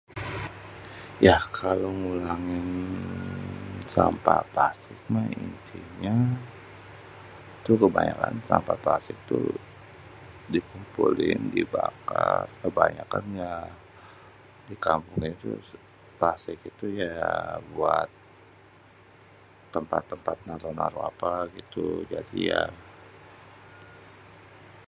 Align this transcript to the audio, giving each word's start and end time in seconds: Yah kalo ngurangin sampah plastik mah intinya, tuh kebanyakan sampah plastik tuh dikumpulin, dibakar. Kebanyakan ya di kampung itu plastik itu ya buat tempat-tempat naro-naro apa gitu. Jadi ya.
Yah 1.25 1.43
kalo 1.59 1.87
ngurangin 1.99 2.67
sampah 3.93 4.41
plastik 4.53 4.99
mah 5.13 5.27
intinya, 5.45 6.15
tuh 7.65 7.75
kebanyakan 7.83 8.33
sampah 8.49 8.77
plastik 8.83 9.17
tuh 9.31 9.45
dikumpulin, 10.53 11.39
dibakar. 11.55 12.41
Kebanyakan 12.63 13.25
ya 13.41 13.53
di 14.67 14.75
kampung 14.85 15.19
itu 15.35 15.49
plastik 16.19 16.57
itu 16.71 16.85
ya 17.03 17.21
buat 17.73 18.09
tempat-tempat 19.75 20.37
naro-naro 20.47 20.99
apa 21.11 21.33
gitu. 21.57 21.85
Jadi 22.11 22.37
ya. 22.51 22.61